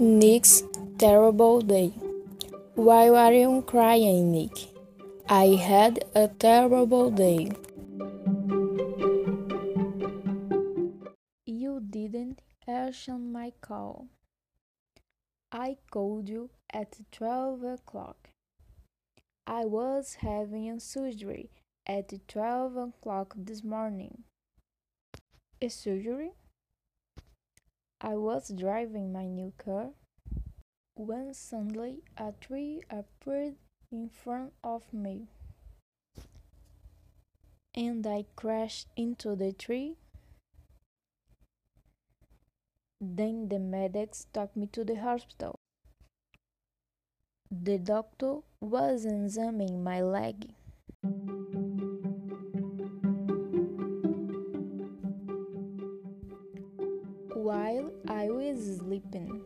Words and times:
Nick's 0.00 0.62
terrible 0.96 1.60
day. 1.60 1.88
Why 2.76 3.08
are 3.08 3.32
you 3.32 3.62
crying, 3.66 4.30
Nick? 4.30 4.52
I 5.28 5.56
had 5.56 6.04
a 6.14 6.28
terrible 6.28 7.10
day. 7.10 7.50
You 11.46 11.80
didn't 11.80 12.42
answer 12.64 13.18
my 13.18 13.52
call. 13.60 14.06
I 15.50 15.78
called 15.90 16.28
you 16.28 16.50
at 16.72 17.00
12 17.10 17.64
o'clock. 17.64 18.30
I 19.48 19.64
was 19.64 20.18
having 20.20 20.70
a 20.70 20.78
surgery 20.78 21.50
at 21.88 22.12
12 22.28 22.76
o'clock 22.76 23.34
this 23.36 23.64
morning. 23.64 24.22
A 25.60 25.68
surgery? 25.68 26.34
I 28.00 28.14
was 28.14 28.52
driving 28.56 29.12
my 29.12 29.26
new 29.26 29.52
car 29.58 29.90
when 30.98 31.32
suddenly 31.32 32.02
a 32.16 32.32
tree 32.40 32.82
appeared 32.90 33.54
in 33.92 34.08
front 34.08 34.52
of 34.64 34.92
me 34.92 35.28
and 37.72 38.04
I 38.04 38.24
crashed 38.34 38.88
into 38.96 39.36
the 39.36 39.52
tree. 39.52 39.94
Then 43.00 43.48
the 43.48 43.60
medics 43.60 44.26
took 44.32 44.56
me 44.56 44.66
to 44.72 44.82
the 44.82 44.96
hospital. 44.96 45.54
The 47.48 47.78
doctor 47.78 48.38
was 48.60 49.04
examining 49.04 49.84
my 49.84 50.02
leg. 50.02 50.50
while 57.48 57.90
I 58.06 58.28
was 58.28 58.78
sleeping. 58.78 59.40